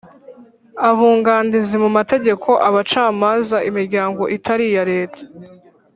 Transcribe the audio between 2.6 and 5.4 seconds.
Abacamanza Imiryango itari iya Leta